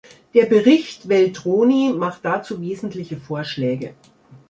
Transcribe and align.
Der 0.33 0.47
Bericht 0.47 1.09
Veltroni 1.09 1.93
macht 1.95 2.25
dazu 2.25 2.59
wesentliche 2.59 3.17
Vorschläge. 3.17 3.93